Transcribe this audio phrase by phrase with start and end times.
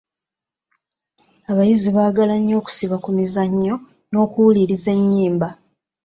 [1.51, 3.75] Abayizi baagala nnyo okusiba ku mizannyo
[4.11, 5.49] n'okuwuliriza ennyimba.